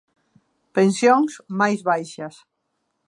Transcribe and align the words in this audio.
Pensións 0.77 1.31
máis 1.59 1.79
baixas. 1.89 2.35